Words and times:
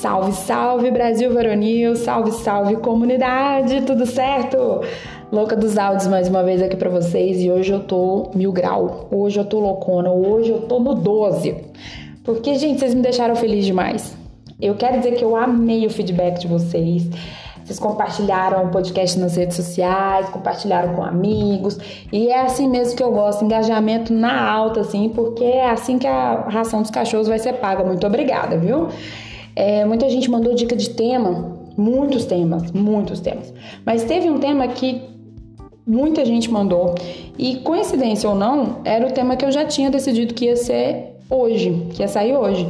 Salve, 0.00 0.32
salve 0.32 0.90
Brasil 0.90 1.30
Varonil, 1.30 1.94
salve, 1.94 2.32
salve 2.32 2.76
comunidade, 2.76 3.82
tudo 3.82 4.06
certo? 4.06 4.80
Louca 5.30 5.54
dos 5.54 5.76
áudios 5.76 6.06
mais 6.06 6.26
uma 6.26 6.42
vez 6.42 6.62
aqui 6.62 6.74
para 6.74 6.88
vocês 6.88 7.42
e 7.42 7.50
hoje 7.50 7.70
eu 7.70 7.80
tô 7.80 8.30
mil 8.34 8.50
grau, 8.50 9.08
hoje 9.10 9.38
eu 9.38 9.44
tô 9.44 9.60
loucona, 9.60 10.10
hoje 10.10 10.52
eu 10.52 10.62
tô 10.62 10.80
no 10.80 10.94
12. 10.94 11.54
Porque, 12.24 12.54
gente, 12.54 12.80
vocês 12.80 12.94
me 12.94 13.02
deixaram 13.02 13.36
feliz 13.36 13.66
demais. 13.66 14.16
Eu 14.58 14.74
quero 14.74 14.96
dizer 14.96 15.16
que 15.16 15.22
eu 15.22 15.36
amei 15.36 15.84
o 15.84 15.90
feedback 15.90 16.40
de 16.40 16.48
vocês. 16.48 17.06
Vocês 17.62 17.78
compartilharam 17.78 18.64
o 18.64 18.68
podcast 18.70 19.18
nas 19.18 19.36
redes 19.36 19.54
sociais, 19.54 20.30
compartilharam 20.30 20.94
com 20.94 21.02
amigos. 21.02 21.78
E 22.10 22.28
é 22.28 22.40
assim 22.40 22.66
mesmo 22.70 22.96
que 22.96 23.02
eu 23.02 23.12
gosto, 23.12 23.44
engajamento 23.44 24.14
na 24.14 24.50
alta, 24.50 24.80
assim, 24.80 25.10
porque 25.10 25.44
é 25.44 25.68
assim 25.68 25.98
que 25.98 26.06
a 26.06 26.46
ração 26.48 26.80
dos 26.80 26.90
cachorros 26.90 27.28
vai 27.28 27.38
ser 27.38 27.52
paga. 27.52 27.84
Muito 27.84 28.06
obrigada, 28.06 28.56
viu? 28.56 28.88
É, 29.54 29.84
muita 29.84 30.08
gente 30.08 30.30
mandou 30.30 30.54
dica 30.54 30.76
de 30.76 30.90
tema, 30.90 31.58
muitos 31.76 32.24
temas, 32.24 32.70
muitos 32.72 33.20
temas. 33.20 33.52
Mas 33.84 34.04
teve 34.04 34.30
um 34.30 34.38
tema 34.38 34.66
que 34.68 35.02
muita 35.86 36.24
gente 36.24 36.50
mandou. 36.50 36.94
E 37.38 37.56
coincidência 37.56 38.28
ou 38.28 38.34
não, 38.34 38.80
era 38.84 39.06
o 39.06 39.12
tema 39.12 39.36
que 39.36 39.44
eu 39.44 39.50
já 39.50 39.64
tinha 39.64 39.90
decidido 39.90 40.34
que 40.34 40.46
ia 40.46 40.56
ser 40.56 41.16
hoje, 41.28 41.86
que 41.94 42.02
ia 42.02 42.08
sair 42.08 42.36
hoje. 42.36 42.68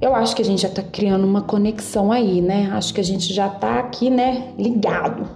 Eu 0.00 0.14
acho 0.14 0.34
que 0.34 0.40
a 0.40 0.44
gente 0.44 0.62
já 0.62 0.68
tá 0.70 0.82
criando 0.82 1.24
uma 1.24 1.42
conexão 1.42 2.10
aí, 2.10 2.40
né? 2.40 2.70
Acho 2.72 2.94
que 2.94 3.00
a 3.00 3.04
gente 3.04 3.34
já 3.34 3.48
tá 3.48 3.78
aqui, 3.78 4.08
né, 4.08 4.48
ligado. 4.58 5.28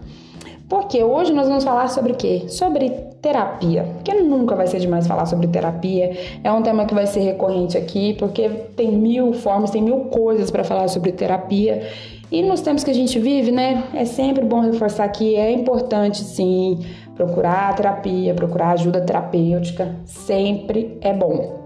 Porque 0.69 1.03
hoje 1.03 1.35
nós 1.35 1.47
vamos 1.47 1.65
falar 1.65 1.89
sobre 1.89 2.13
o 2.13 2.17
quê? 2.17 2.45
Sobre 2.49 2.91
terapia. 3.25 3.89
Porque 3.95 4.13
nunca 4.13 4.55
vai 4.55 4.67
ser 4.67 4.79
demais 4.79 5.07
falar 5.07 5.25
sobre 5.25 5.47
terapia. 5.47 6.13
É 6.45 6.53
um 6.53 6.63
tema 6.63 6.85
que 6.85 6.95
vai 6.95 7.07
ser 7.07 7.21
recorrente 7.21 7.79
aqui, 7.79 8.13
porque 8.19 8.51
tem 8.77 8.93
mil 8.93 9.33
formas, 9.33 9.71
tem 9.71 9.81
mil 9.81 10.01
coisas 10.11 10.51
para 10.51 10.63
falar 10.63 10.89
sobre 10.89 11.11
terapia. 11.11 11.89
E 12.31 12.43
nos 12.43 12.61
tempos 12.61 12.85
que 12.85 12.91
a 12.91 12.95
gente 12.95 13.19
vive, 13.19 13.51
né, 13.51 13.85
é 13.95 14.05
sempre 14.05 14.45
bom 14.45 14.61
reforçar 14.61 15.09
que 15.09 15.37
é 15.37 15.51
importante 15.51 16.19
sim 16.19 16.81
procurar 17.15 17.75
terapia, 17.75 18.35
procurar 18.35 18.73
ajuda 18.73 19.01
terapêutica, 19.01 19.97
sempre 20.05 20.99
é 21.01 21.13
bom. 21.15 21.65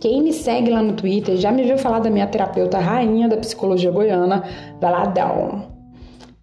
Quem 0.00 0.20
me 0.20 0.32
segue 0.32 0.70
lá 0.70 0.82
no 0.82 0.94
Twitter 0.94 1.36
já 1.36 1.52
me 1.52 1.62
viu 1.62 1.78
falar 1.78 2.00
da 2.00 2.10
minha 2.10 2.26
terapeuta 2.26 2.78
rainha 2.78 3.28
da 3.28 3.36
psicologia 3.36 3.90
goiana, 3.90 4.42
Valadão. 4.80 5.73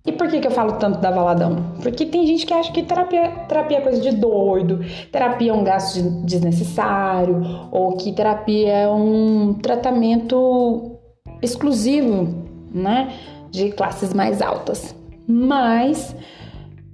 E 0.05 0.11
por 0.11 0.27
que, 0.27 0.39
que 0.39 0.47
eu 0.47 0.51
falo 0.51 0.73
tanto 0.73 0.99
da 0.99 1.11
Valadão? 1.11 1.73
Porque 1.81 2.05
tem 2.05 2.25
gente 2.25 2.45
que 2.45 2.53
acha 2.53 2.71
que 2.71 2.81
terapia, 2.81 3.29
terapia 3.47 3.77
é 3.77 3.81
coisa 3.81 4.01
de 4.01 4.11
doido, 4.15 4.79
terapia 5.11 5.51
é 5.51 5.53
um 5.53 5.63
gasto 5.63 6.01
desnecessário, 6.25 7.67
ou 7.71 7.95
que 7.95 8.11
terapia 8.11 8.71
é 8.71 8.89
um 8.89 9.53
tratamento 9.53 10.97
exclusivo, 11.41 12.33
né, 12.73 13.13
de 13.51 13.71
classes 13.71 14.11
mais 14.11 14.41
altas. 14.41 14.95
Mas 15.27 16.15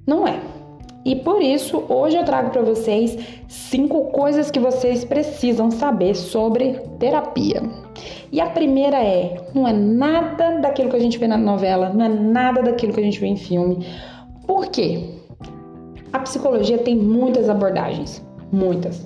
não 0.06 0.28
é. 0.28 0.40
E 1.06 1.16
por 1.16 1.42
isso, 1.42 1.86
hoje 1.88 2.18
eu 2.18 2.26
trago 2.26 2.50
para 2.50 2.62
vocês 2.62 3.18
cinco 3.48 4.12
coisas 4.12 4.52
que 4.52 4.60
vocês 4.60 5.06
precisam 5.06 5.72
saber 5.72 6.14
sobre 6.16 6.74
terapia. 7.00 7.87
E 8.32 8.42
a 8.42 8.48
primeira 8.48 8.98
é: 8.98 9.38
não 9.54 9.68
é 9.68 9.74
nada 9.74 10.60
daquilo 10.60 10.90
que 10.90 10.96
a 10.96 11.00
gente 11.00 11.18
vê 11.18 11.28
na 11.28 11.38
novela, 11.38 11.90
não 11.90 12.06
é 12.06 12.10
nada 12.10 12.62
daquilo 12.62 12.94
que 12.94 13.00
a 13.00 13.04
gente 13.04 13.20
vê 13.20 13.28
em 13.28 13.38
filme. 13.38 13.86
Por 14.46 14.68
quê? 14.68 15.18
A 16.12 16.20
psicologia 16.20 16.78
tem 16.78 16.96
muitas 16.96 17.50
abordagens, 17.50 18.26
muitas. 18.52 19.06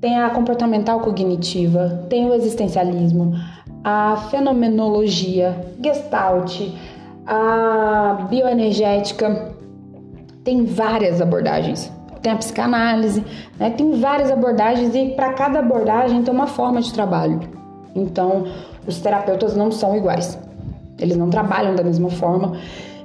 Tem 0.00 0.18
a 0.18 0.30
comportamental 0.30 1.00
cognitiva, 1.00 2.04
tem 2.08 2.28
o 2.28 2.34
existencialismo, 2.34 3.32
a 3.84 4.16
fenomenologia, 4.30 5.56
gestalt, 5.80 6.60
a 7.26 8.26
bioenergética, 8.28 9.54
tem 10.42 10.64
várias 10.64 11.20
abordagens. 11.20 11.90
Tem 12.20 12.32
a 12.32 12.36
psicanálise, 12.36 13.24
né? 13.58 13.70
tem 13.70 14.00
várias 14.00 14.30
abordagens 14.30 14.94
e 14.94 15.08
para 15.16 15.32
cada 15.32 15.58
abordagem 15.58 16.22
tem 16.22 16.32
uma 16.32 16.46
forma 16.46 16.80
de 16.80 16.92
trabalho. 16.92 17.40
Então, 17.94 18.46
os 18.86 19.00
terapeutas 19.00 19.56
não 19.56 19.70
são 19.70 19.96
iguais. 19.96 20.38
Eles 20.98 21.16
não 21.16 21.30
trabalham 21.30 21.74
da 21.74 21.82
mesma 21.82 22.10
forma. 22.10 22.52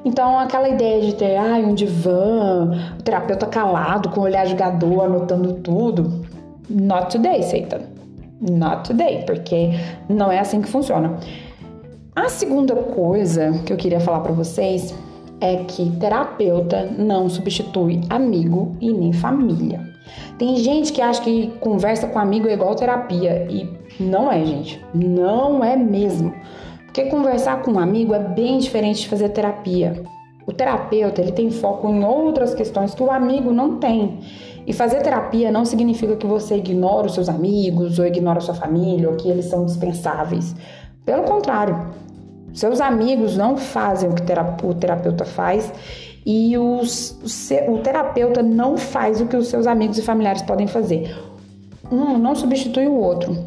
Então, 0.06 0.40
aquela 0.40 0.70
ideia 0.70 1.02
de 1.02 1.16
ter 1.16 1.36
ai, 1.36 1.64
um 1.64 1.74
divã, 1.74 2.72
o 2.98 3.04
terapeuta 3.04 3.46
calado, 3.46 4.10
com 4.10 4.22
o 4.22 4.24
olhar 4.24 4.46
jogador, 4.46 5.02
anotando 5.02 5.54
tudo, 5.56 6.26
not 6.70 7.12
today, 7.12 7.44
Satan. 7.44 7.82
Not 8.40 8.88
today, 8.88 9.24
porque 9.26 9.72
não 10.08 10.32
é 10.32 10.40
assim 10.40 10.62
que 10.62 10.70
funciona. 10.70 11.18
A 12.16 12.30
segunda 12.30 12.76
coisa 12.76 13.52
que 13.66 13.74
eu 13.74 13.78
queria 13.78 14.00
falar 14.00 14.22
para 14.22 14.32
vocês 14.32 14.94
é 15.42 15.58
que 15.58 15.92
terapeuta 15.98 16.90
não 16.98 17.30
substitui 17.30 18.02
amigo 18.10 18.76
e 18.80 18.92
nem 18.92 19.14
família. 19.14 19.82
Tem 20.38 20.56
gente 20.58 20.94
que 20.94 21.02
acha 21.02 21.22
que 21.22 21.48
conversa 21.60 22.08
com 22.08 22.20
amigo 22.20 22.48
é 22.48 22.54
igual 22.54 22.76
terapia 22.76 23.48
e 23.50 23.70
não 24.00 24.32
é, 24.32 24.46
gente. 24.46 24.84
Não 24.94 25.64
é 25.64 25.76
mesmo. 25.76 26.34
Porque 26.86 27.06
conversar 27.06 27.62
com 27.62 27.72
um 27.72 27.80
amigo 27.80 28.14
é 28.14 28.20
bem 28.20 28.58
diferente 28.58 29.02
de 29.02 29.10
fazer 29.10 29.30
terapia. 29.30 30.04
O 30.46 30.54
terapeuta, 30.54 31.22
ele 31.22 31.32
tem 31.32 31.52
foco 31.52 31.90
em 31.90 32.04
outras 32.04 32.54
questões 32.54 32.96
que 32.96 33.04
o 33.04 33.12
amigo 33.12 33.52
não 33.52 33.78
tem. 33.78 34.20
E 34.66 34.74
fazer 34.74 35.02
terapia 35.02 35.52
não 35.52 35.66
significa 35.66 36.16
que 36.16 36.26
você 36.26 36.56
ignora 36.58 37.08
os 37.08 37.14
seus 37.14 37.30
amigos 37.30 38.00
ou 38.00 38.06
ignora 38.06 38.40
a 38.40 38.42
sua 38.42 38.54
família 38.54 39.10
ou 39.10 39.16
que 39.16 39.30
eles 39.30 39.46
são 39.46 39.66
dispensáveis. 39.66 40.56
Pelo 41.06 41.24
contrário, 41.24 41.90
seus 42.54 42.82
amigos 42.82 43.38
não 43.38 43.58
fazem 43.58 44.10
o 44.10 44.14
que 44.14 44.24
o 44.66 44.74
terapeuta 44.74 45.26
faz 45.26 45.72
e 46.26 46.58
os, 46.58 47.18
o 47.70 47.78
terapeuta 47.78 48.42
não 48.42 48.78
faz 48.78 49.22
o 49.22 49.28
que 49.28 49.38
os 49.38 49.48
seus 49.48 49.68
amigos 49.68 49.98
e 49.98 50.02
familiares 50.02 50.42
podem 50.42 50.68
fazer. 50.68 51.16
Um 51.92 52.18
não 52.18 52.36
substitui 52.36 52.88
o 52.88 53.00
outro, 53.00 53.38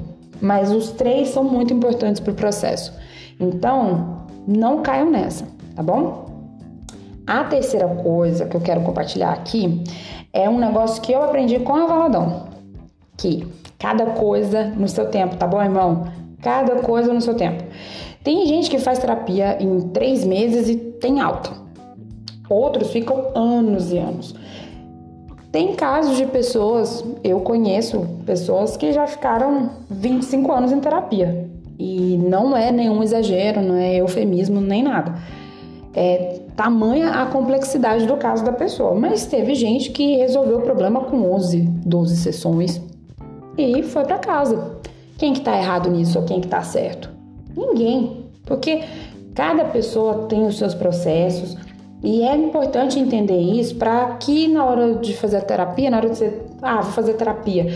mas 0.40 0.72
os 0.72 0.90
três 0.90 1.28
são 1.28 1.44
muito 1.44 1.72
importantes 1.72 2.20
para 2.20 2.32
o 2.32 2.36
processo. 2.36 2.92
Então, 3.38 4.26
não 4.46 4.82
caiam 4.82 5.10
nessa, 5.10 5.46
tá 5.74 5.82
bom? 5.82 6.26
A 7.26 7.44
terceira 7.44 7.86
coisa 7.86 8.46
que 8.46 8.56
eu 8.56 8.60
quero 8.60 8.80
compartilhar 8.80 9.32
aqui 9.32 9.84
é 10.32 10.48
um 10.48 10.58
negócio 10.58 11.02
que 11.02 11.12
eu 11.12 11.22
aprendi 11.22 11.58
com 11.60 11.74
a 11.74 11.86
Valadão, 11.86 12.48
que 13.16 13.46
cada 13.78 14.06
coisa 14.06 14.64
no 14.64 14.88
seu 14.88 15.06
tempo, 15.06 15.36
tá 15.36 15.46
bom, 15.46 15.62
irmão? 15.62 16.08
Cada 16.42 16.76
coisa 16.76 17.12
no 17.12 17.20
seu 17.20 17.34
tempo. 17.34 17.62
Tem 18.22 18.46
gente 18.46 18.68
que 18.68 18.78
faz 18.78 18.98
terapia 18.98 19.62
em 19.62 19.80
três 19.88 20.24
meses 20.24 20.68
e 20.68 20.76
tem 20.76 21.20
alta. 21.20 21.50
Outros 22.48 22.90
ficam 22.90 23.30
anos 23.34 23.92
e 23.92 23.98
anos. 23.98 24.34
Tem 25.52 25.74
casos 25.74 26.16
de 26.16 26.26
pessoas, 26.26 27.04
eu 27.24 27.40
conheço 27.40 28.06
pessoas 28.24 28.76
que 28.76 28.92
já 28.92 29.06
ficaram 29.06 29.70
25 29.90 30.52
anos 30.52 30.70
em 30.70 30.78
terapia. 30.78 31.50
E 31.76 32.16
não 32.18 32.56
é 32.56 32.70
nenhum 32.70 33.02
exagero, 33.02 33.60
não 33.60 33.74
é 33.74 33.96
eufemismo, 33.96 34.60
nem 34.60 34.82
nada. 34.82 35.14
É 35.92 36.40
tamanha 36.54 37.10
a 37.10 37.26
complexidade 37.26 38.06
do 38.06 38.16
caso 38.16 38.44
da 38.44 38.52
pessoa. 38.52 38.94
Mas 38.94 39.26
teve 39.26 39.54
gente 39.54 39.90
que 39.90 40.18
resolveu 40.18 40.58
o 40.58 40.62
problema 40.62 41.00
com 41.00 41.32
11, 41.32 41.62
12 41.84 42.16
sessões 42.18 42.80
e 43.58 43.82
foi 43.82 44.04
para 44.04 44.18
casa. 44.18 44.76
Quem 45.18 45.32
que 45.32 45.40
tá 45.40 45.56
errado 45.56 45.90
nisso 45.90 46.18
ou 46.18 46.24
quem 46.24 46.40
que 46.40 46.48
tá 46.48 46.62
certo? 46.62 47.10
Ninguém, 47.56 48.26
porque 48.44 48.82
cada 49.34 49.64
pessoa 49.64 50.26
tem 50.28 50.46
os 50.46 50.58
seus 50.58 50.74
processos 50.74 51.56
e 52.02 52.22
é 52.22 52.34
importante 52.34 52.98
entender 52.98 53.38
isso 53.38 53.76
para 53.76 54.16
que 54.16 54.48
na 54.48 54.64
hora 54.64 54.94
de 54.94 55.16
fazer 55.16 55.38
a 55.38 55.42
terapia, 55.42 55.90
na 55.90 55.98
hora 55.98 56.08
de 56.08 56.16
você, 56.16 56.42
ah, 56.62 56.80
vou 56.80 56.92
fazer 56.92 57.14
terapia, 57.14 57.66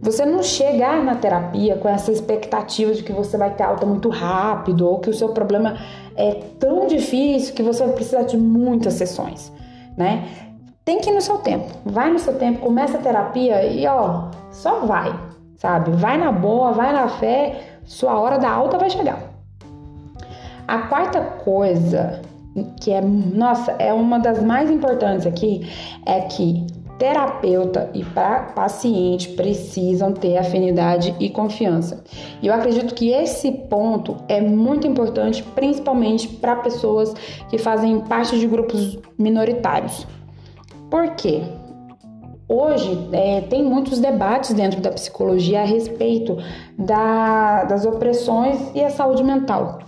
você 0.00 0.24
não 0.24 0.42
chegar 0.42 1.02
na 1.02 1.14
terapia 1.14 1.76
com 1.76 1.88
essa 1.88 2.12
expectativa 2.12 2.92
de 2.92 3.02
que 3.02 3.12
você 3.12 3.36
vai 3.36 3.54
ter 3.54 3.62
alta 3.62 3.86
muito 3.86 4.08
rápido 4.08 4.86
ou 4.86 4.98
que 4.98 5.10
o 5.10 5.14
seu 5.14 5.30
problema 5.30 5.78
é 6.16 6.34
tão 6.58 6.86
difícil 6.86 7.54
que 7.54 7.62
você 7.62 7.84
vai 7.84 7.94
precisar 7.94 8.22
de 8.22 8.36
muitas 8.36 8.94
sessões, 8.94 9.52
né? 9.96 10.28
Tem 10.84 11.00
que 11.00 11.08
ir 11.08 11.14
no 11.14 11.22
seu 11.22 11.38
tempo. 11.38 11.66
Vai 11.86 12.12
no 12.12 12.18
seu 12.18 12.34
tempo, 12.34 12.60
começa 12.60 12.98
a 12.98 13.00
terapia 13.00 13.64
e 13.64 13.86
ó, 13.86 14.28
só 14.50 14.80
vai, 14.80 15.18
sabe? 15.56 15.90
Vai 15.92 16.18
na 16.18 16.30
boa, 16.30 16.72
vai 16.72 16.92
na 16.92 17.08
fé 17.08 17.78
sua 17.84 18.18
hora 18.18 18.38
da 18.38 18.50
alta 18.50 18.78
vai 18.78 18.90
chegar. 18.90 19.18
A 20.66 20.78
quarta 20.78 21.20
coisa 21.20 22.20
que 22.80 22.90
é, 22.90 23.00
nossa, 23.00 23.72
é 23.72 23.92
uma 23.92 24.18
das 24.18 24.42
mais 24.42 24.70
importantes 24.70 25.26
aqui, 25.26 25.68
é 26.06 26.20
que 26.20 26.66
terapeuta 26.98 27.90
e 27.92 28.04
paciente 28.54 29.30
precisam 29.30 30.12
ter 30.12 30.38
afinidade 30.38 31.14
e 31.18 31.28
confiança. 31.28 32.04
E 32.40 32.46
eu 32.46 32.54
acredito 32.54 32.94
que 32.94 33.10
esse 33.10 33.50
ponto 33.50 34.16
é 34.28 34.40
muito 34.40 34.86
importante, 34.86 35.42
principalmente 35.42 36.28
para 36.28 36.56
pessoas 36.56 37.12
que 37.48 37.58
fazem 37.58 38.00
parte 38.00 38.38
de 38.38 38.46
grupos 38.46 38.98
minoritários. 39.18 40.06
Por 40.90 41.10
quê? 41.16 41.42
Hoje 42.46 43.08
é, 43.10 43.40
tem 43.40 43.64
muitos 43.64 43.98
debates 43.98 44.52
dentro 44.52 44.80
da 44.80 44.90
psicologia 44.90 45.62
a 45.62 45.64
respeito 45.64 46.36
da, 46.78 47.64
das 47.64 47.86
opressões 47.86 48.70
e 48.74 48.84
a 48.84 48.90
saúde 48.90 49.24
mental. 49.24 49.78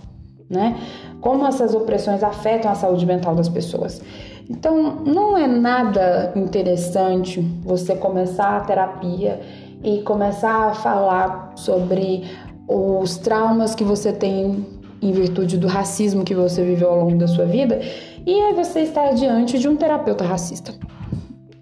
né? 0.49 0.75
Como 1.21 1.45
essas 1.45 1.73
opressões 1.73 2.23
afetam 2.23 2.71
a 2.71 2.75
saúde 2.75 3.05
mental 3.05 3.35
das 3.35 3.49
pessoas. 3.49 4.01
Então, 4.49 4.97
não 5.05 5.37
é 5.37 5.47
nada 5.47 6.31
interessante 6.35 7.41
você 7.63 7.95
começar 7.95 8.57
a 8.57 8.61
terapia 8.61 9.41
e 9.83 10.01
começar 10.01 10.69
a 10.69 10.73
falar 10.73 11.53
sobre 11.55 12.23
os 12.67 13.17
traumas 13.17 13.75
que 13.75 13.83
você 13.83 14.11
tem 14.11 14.65
em 15.01 15.11
virtude 15.11 15.57
do 15.57 15.67
racismo 15.67 16.23
que 16.23 16.33
você 16.33 16.63
viveu 16.63 16.89
ao 16.89 16.99
longo 16.99 17.17
da 17.17 17.27
sua 17.27 17.45
vida 17.45 17.79
e 18.25 18.33
aí 18.33 18.53
você 18.53 18.81
estar 18.81 19.13
diante 19.13 19.59
de 19.59 19.67
um 19.67 19.75
terapeuta 19.75 20.23
racista 20.23 20.73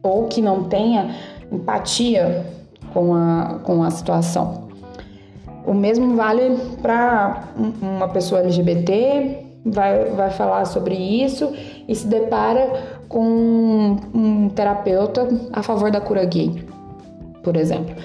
ou 0.01 0.27
que 0.27 0.41
não 0.41 0.63
tenha 0.63 1.15
empatia 1.51 2.45
com 2.93 3.13
a, 3.13 3.59
com 3.63 3.83
a 3.83 3.91
situação. 3.91 4.65
O 5.65 5.73
mesmo 5.73 6.15
vale 6.15 6.57
para 6.81 7.43
uma 7.81 8.07
pessoa 8.07 8.41
LGBT, 8.41 9.44
vai, 9.65 10.05
vai 10.05 10.29
falar 10.29 10.65
sobre 10.65 10.95
isso 10.95 11.51
e 11.87 11.95
se 11.95 12.07
depara 12.07 12.99
com 13.09 13.97
um, 14.13 14.49
terapeuta 14.49 15.27
a 15.51 15.63
favor 15.63 15.89
da 15.89 15.99
cura 15.99 16.23
gay, 16.25 16.63
por 17.43 17.57
exemplo. 17.57 17.95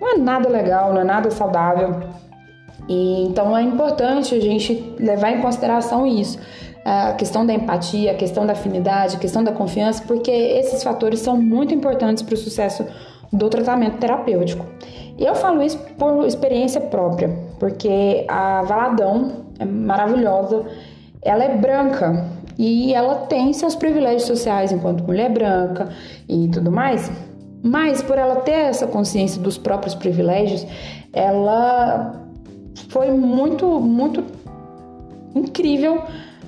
Não 0.00 0.14
é 0.14 0.18
nada 0.18 0.48
legal, 0.48 0.92
não 0.92 1.00
é 1.00 1.04
nada 1.04 1.30
saudável. 1.30 2.00
E 2.88 3.24
então 3.24 3.56
é 3.56 3.62
importante 3.62 4.34
a 4.34 4.40
gente 4.40 4.94
levar 4.98 5.30
em 5.30 5.40
consideração 5.40 6.06
isso. 6.06 6.38
A 6.84 7.14
questão 7.14 7.44
da 7.44 7.52
empatia, 7.52 8.12
a 8.12 8.14
questão 8.14 8.46
da 8.46 8.52
afinidade, 8.52 9.16
a 9.16 9.18
questão 9.18 9.42
da 9.42 9.50
confiança, 9.50 10.04
porque 10.06 10.30
esses 10.30 10.84
fatores 10.84 11.18
são 11.18 11.36
muito 11.36 11.74
importantes 11.74 12.22
para 12.22 12.34
o 12.34 12.36
sucesso 12.36 12.86
do 13.32 13.48
tratamento 13.48 13.98
terapêutico. 13.98 14.64
E 15.18 15.24
eu 15.24 15.34
falo 15.34 15.62
isso 15.62 15.78
por 15.98 16.24
experiência 16.26 16.80
própria, 16.80 17.34
porque 17.58 18.24
a 18.28 18.62
Valadão 18.62 19.46
é 19.58 19.64
maravilhosa, 19.64 20.64
ela 21.26 21.44
é 21.44 21.56
branca 21.56 22.24
e 22.58 22.94
ela 22.94 23.16
tem 23.26 23.52
seus 23.52 23.74
privilégios 23.74 24.24
sociais 24.24 24.72
enquanto 24.72 25.04
mulher 25.04 25.30
branca 25.30 25.88
e 26.28 26.48
tudo 26.48 26.70
mais. 26.70 27.10
Mas 27.62 28.02
por 28.02 28.16
ela 28.16 28.36
ter 28.36 28.52
essa 28.52 28.86
consciência 28.86 29.40
dos 29.42 29.58
próprios 29.58 29.94
privilégios, 29.94 30.66
ela 31.12 32.22
foi 32.88 33.10
muito, 33.10 33.80
muito 33.80 34.24
incrível 35.34 36.02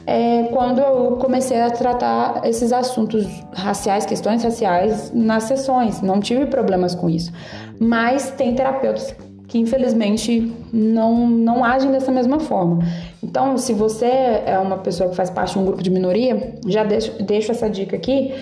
é, 0.07 0.45
quando 0.45 0.79
eu 0.79 1.17
comecei 1.17 1.61
a 1.61 1.71
tratar 1.71 2.41
esses 2.45 2.73
assuntos 2.73 3.27
raciais, 3.53 4.07
questões 4.07 4.43
raciais 4.43 5.13
nas 5.13 5.45
sessões. 5.45 6.01
Não 6.01 6.21
tive 6.21 6.47
problemas 6.47 6.95
com 6.95 7.11
isso. 7.11 7.31
Mas 7.79 8.31
tem 8.31 8.55
terapeutas 8.55 9.15
que 9.49 9.59
infelizmente 9.59 10.53
não, 10.73 11.27
não 11.27 11.65
agem 11.65 11.91
dessa 11.91 12.13
mesma 12.13 12.39
forma. 12.39 12.79
Então, 13.23 13.57
se 13.59 13.73
você 13.73 14.07
é 14.07 14.59
uma 14.59 14.79
pessoa 14.79 15.11
que 15.11 15.17
faz 15.17 15.31
parte 15.31 15.55
de 15.55 15.59
um 15.59 15.65
grupo 15.65 15.83
de 15.83 15.91
minoria, 15.91 16.55
já 16.67 16.85
deixo, 16.85 17.23
deixo 17.23 17.51
essa 17.51 17.69
dica 17.69 17.97
aqui. 17.97 18.35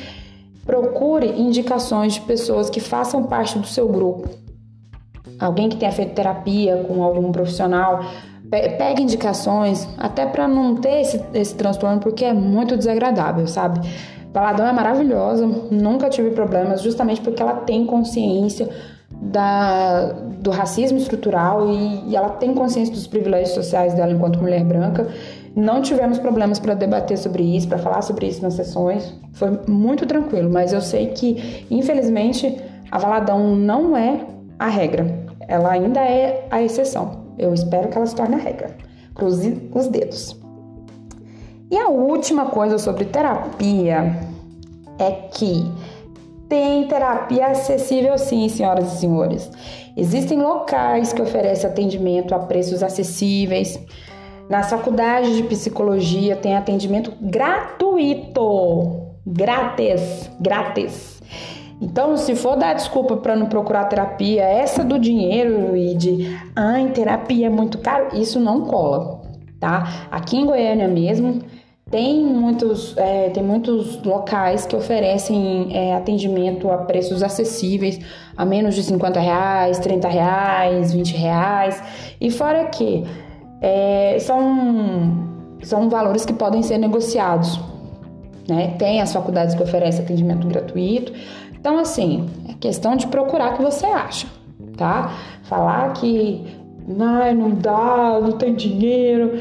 Procure 0.65 1.27
indicações 1.27 2.15
de 2.15 2.21
pessoas 2.23 2.69
que 2.69 2.81
façam 2.81 3.25
parte 3.25 3.59
do 3.59 3.67
seu 3.67 3.89
grupo 3.89 4.29
alguém 5.39 5.69
que 5.69 5.77
tenha 5.77 5.93
feito 5.93 6.15
terapia 6.15 6.85
com 6.89 7.03
algum 7.03 7.31
profissional, 7.33 8.01
pegue 8.51 9.03
indicações, 9.03 9.89
até 9.99 10.25
para 10.27 10.47
não 10.47 10.77
ter 10.77 11.01
esse, 11.01 11.23
esse 11.35 11.55
transtorno, 11.55 12.01
porque 12.01 12.25
é 12.25 12.33
muito 12.33 12.77
desagradável, 12.77 13.47
sabe? 13.47 13.81
Baladão 14.33 14.67
é 14.67 14.73
maravilhosa, 14.73 15.47
nunca 15.71 16.09
tive 16.09 16.31
problemas, 16.31 16.83
justamente 16.83 17.21
porque 17.21 17.43
ela 17.43 17.55
tem 17.55 17.87
consciência 17.87 18.69
da, 19.21 20.13
do 20.41 20.51
racismo 20.51 20.99
estrutural 20.99 21.69
e, 21.69 22.11
e 22.11 22.17
ela 22.17 22.31
tem 22.31 22.55
consciência 22.55 22.95
dos 22.95 23.07
privilégios 23.07 23.51
sociais 23.55 23.95
dela 23.95 24.13
enquanto 24.13 24.41
mulher 24.41 24.65
branca. 24.65 25.09
Não 25.55 25.81
tivemos 25.81 26.19
problemas 26.19 26.59
para 26.59 26.75
debater 26.75 27.17
sobre 27.17 27.43
isso, 27.43 27.67
para 27.67 27.79
falar 27.79 28.03
sobre 28.03 28.27
isso 28.27 28.43
nas 28.43 28.55
sessões. 28.55 29.15
Foi 29.33 29.59
muito 29.67 30.05
tranquilo, 30.07 30.51
mas 30.51 30.73
eu 30.73 30.81
sei 30.81 31.09
que, 31.09 31.67
infelizmente, 31.71 32.61
a 32.91 32.99
Valadão 32.99 33.57
não 33.57 33.97
é 33.97 34.21
a 34.59 34.69
regra 34.69 35.27
ela 35.49 35.73
ainda 35.73 36.01
é 36.01 36.47
a 36.51 36.63
exceção. 36.63 37.27
Eu 37.39 37.55
espero 37.55 37.89
que 37.89 37.97
ela 37.97 38.07
se 38.07 38.15
torne 38.15 38.35
a 38.35 38.39
regra. 38.39 38.77
Cruze 39.15 39.71
os 39.75 39.89
dedos. 39.89 40.37
E 41.71 41.77
a 41.77 41.89
última 41.89 42.47
coisa 42.47 42.79
sobre 42.79 43.05
terapia 43.05 44.19
é 44.99 45.11
que 45.11 45.71
tem 46.49 46.87
terapia 46.87 47.49
acessível 47.49 48.17
sim, 48.19 48.49
senhoras 48.49 48.95
e 48.95 48.99
senhores. 48.99 49.51
Existem 49.97 50.41
locais 50.41 51.13
que 51.13 51.23
oferecem 51.23 51.69
atendimento 51.69 52.35
a 52.35 52.39
preços 52.39 52.83
acessíveis. 52.83 53.79
Nas 54.49 54.71
faculdades 54.71 55.37
de 55.37 55.43
psicologia 55.45 56.37
tem 56.37 56.57
atendimento 56.57 57.13
gratuito. 57.21 59.05
Grátis, 59.27 60.31
grátis. 60.41 61.21
Então, 61.81 62.17
se 62.17 62.35
for 62.35 62.57
dar 62.57 62.75
desculpa 62.75 63.17
para 63.17 63.37
não 63.37 63.47
procurar 63.47 63.85
terapia, 63.85 64.43
essa 64.43 64.85
do 64.85 64.99
dinheiro 64.99 65.77
e 65.77 65.95
de, 65.95 66.39
ai, 66.55 66.89
terapia 66.91 67.47
é 67.49 67.51
muito 67.51 67.79
caro, 67.79 68.17
isso 68.17 68.41
não 68.41 68.63
cola, 68.63 69.21
tá? 69.61 70.07
Aqui 70.11 70.39
em 70.39 70.47
Goiânia 70.47 70.89
mesmo, 70.89 71.43
tem 71.89 72.25
muitos, 72.25 72.97
é, 72.97 73.31
tem 73.31 73.45
muitos 73.45 74.03
locais 74.03 74.67
que 74.67 74.75
oferecem 74.75 75.69
é, 75.73 75.95
atendimento 75.95 76.69
a 76.69 76.79
preços 76.79 77.23
acessíveis, 77.23 78.01
a 78.37 78.45
menos 78.45 78.75
de 78.75 78.83
50 78.83 79.21
reais, 79.21 79.79
30 79.79 80.09
reais, 80.09 80.93
20 80.93 81.17
reais. 81.17 81.83
E 82.21 82.29
fora 82.29 82.65
que 82.67 83.05
é, 83.61 84.19
são, 84.19 85.57
são 85.63 85.89
valores 85.89 86.27
que 86.27 86.33
podem 86.33 86.61
ser 86.61 86.79
negociados. 86.79 87.61
Né? 88.49 88.75
Tem 88.79 89.01
as 89.01 89.13
faculdades 89.13 89.55
que 89.55 89.63
oferecem 89.63 90.05
atendimento 90.05 90.47
gratuito, 90.49 91.13
então, 91.53 91.79
assim, 91.79 92.29
é 92.49 92.55
questão 92.55 92.97
de 92.97 93.07
procurar 93.07 93.55
o 93.55 93.57
que 93.57 93.63
você 93.63 93.87
acha, 93.87 94.27
tá? 94.77 95.13
Falar 95.43 95.93
que 95.95 96.45
Ai, 97.01 97.35
não 97.35 97.51
dá, 97.51 98.21
não 98.23 98.33
tem 98.33 98.55
dinheiro. 98.55 99.41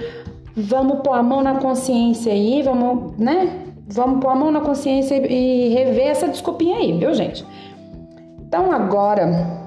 Vamos 0.55 0.99
pôr 1.01 1.13
a 1.13 1.23
mão 1.23 1.41
na 1.41 1.55
consciência 1.55 2.31
aí, 2.31 2.61
vamos, 2.63 3.17
né? 3.17 3.65
Vamos 3.87 4.19
pôr 4.21 4.29
a 4.29 4.35
mão 4.35 4.51
na 4.51 4.61
consciência 4.61 5.15
e 5.15 5.69
rever 5.69 6.07
essa 6.07 6.27
desculpinha 6.27 6.77
aí, 6.77 6.93
viu, 6.93 7.13
gente? 7.13 7.45
Então, 8.47 8.71
agora, 8.71 9.65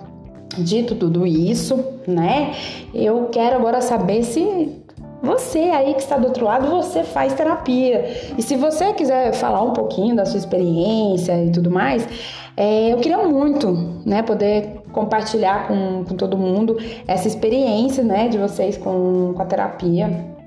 dito 0.57 0.95
tudo 0.95 1.27
isso, 1.27 1.85
né? 2.07 2.55
Eu 2.95 3.29
quero 3.31 3.57
agora 3.57 3.83
saber 3.83 4.23
se 4.23 4.83
você 5.23 5.59
aí 5.59 5.95
que 5.95 6.01
está 6.01 6.17
do 6.17 6.29
outro 6.29 6.45
lado, 6.45 6.69
você 6.69 7.05
faz 7.05 7.35
terapia. 7.35 8.33
E 8.39 8.43
se 8.43 8.57
você 8.57 8.93
quiser 8.95 9.33
falar 9.33 9.63
um 9.63 9.73
pouquinho 9.73 10.17
da 10.17 10.25
sua 10.25 10.39
experiência 10.39 11.45
e 11.45 11.51
tudo 11.51 11.71
mais, 11.71 12.09
é, 12.57 12.93
eu 12.93 12.97
queria 12.97 13.19
muito, 13.19 14.01
né, 14.07 14.23
poder 14.23 14.81
compartilhar 14.93 15.69
com, 15.69 16.05
com 16.05 16.15
todo 16.17 16.39
mundo 16.39 16.79
essa 17.07 17.29
experiência, 17.29 18.03
né, 18.03 18.29
de 18.29 18.39
vocês 18.39 18.77
com, 18.79 19.33
com 19.35 19.43
a 19.43 19.45
terapia. 19.45 20.38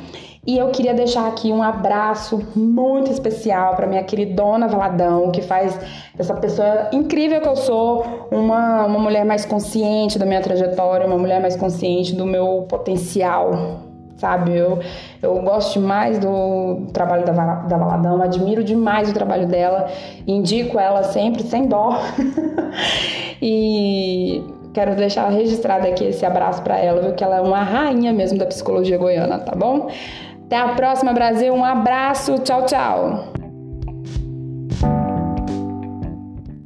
E 0.47 0.59
eu 0.59 0.69
queria 0.69 0.93
deixar 0.93 1.27
aqui 1.27 1.51
um 1.51 1.63
abraço 1.63 2.47
muito 2.55 3.11
especial 3.11 3.75
para 3.75 3.87
minha 3.87 4.03
queridona 4.05 4.69
Valadão, 4.69 5.31
que 5.31 5.41
faz 5.41 5.79
dessa 6.15 6.35
pessoa 6.35 6.89
incrível 6.93 7.41
que 7.41 7.49
eu 7.49 7.57
sou 7.57 8.29
uma, 8.31 8.85
uma 8.85 8.99
mulher 8.99 9.25
mais 9.25 9.47
consciente 9.47 10.19
da 10.19 10.27
minha 10.27 10.43
trajetória, 10.43 11.07
uma 11.07 11.17
mulher 11.17 11.41
mais 11.41 11.57
consciente 11.57 12.15
do 12.15 12.27
meu 12.27 12.67
potencial, 12.69 13.81
sabe? 14.19 14.55
Eu, 14.55 14.81
eu 15.23 15.41
gosto 15.41 15.81
demais 15.81 16.19
do 16.19 16.89
trabalho 16.93 17.25
da, 17.25 17.33
da 17.33 17.79
Valadão, 17.79 18.21
admiro 18.21 18.63
demais 18.63 19.11
o 19.11 19.15
trabalho 19.15 19.47
dela, 19.47 19.89
indico 20.27 20.79
ela 20.79 21.05
sempre 21.05 21.43
sem 21.43 21.67
dó. 21.67 21.99
e 23.41 24.45
quero 24.75 24.95
deixar 24.95 25.31
registrado 25.31 25.87
aqui 25.87 26.05
esse 26.05 26.27
abraço 26.27 26.61
para 26.61 26.79
ela, 26.79 27.01
viu? 27.01 27.15
Que 27.15 27.25
ela 27.25 27.37
é 27.37 27.41
uma 27.41 27.63
rainha 27.63 28.13
mesmo 28.13 28.37
da 28.39 28.45
psicologia 28.45 28.99
goiana, 28.99 29.39
tá 29.39 29.55
bom? 29.55 29.89
Até 30.47 30.57
a 30.57 30.69
próxima, 30.75 31.13
Brasil. 31.13 31.53
Um 31.55 31.65
abraço. 31.65 32.39
Tchau, 32.41 32.67
tchau. 32.67 33.34